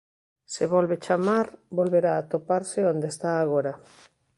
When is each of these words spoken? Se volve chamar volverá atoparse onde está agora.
Se 0.53 0.63
volve 0.73 0.95
chamar 1.05 1.47
volverá 1.79 2.11
atoparse 2.17 2.79
onde 2.91 3.07
está 3.13 3.31
agora. 3.37 3.73